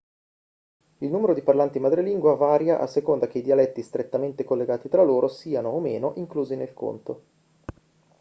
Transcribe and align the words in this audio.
il 1.01 1.11
numero 1.11 1.31
di 1.35 1.43
parlanti 1.43 1.77
madrelingua 1.77 2.35
varia 2.35 2.79
a 2.79 2.87
seconda 2.87 3.27
che 3.27 3.37
i 3.37 3.43
dialetti 3.43 3.83
strettamente 3.83 4.43
collegati 4.43 4.89
tra 4.89 5.03
loro 5.03 5.27
siano 5.27 5.69
o 5.69 5.79
meno 5.79 6.13
inclusi 6.15 6.55
nel 6.55 6.73
conto 6.73 7.21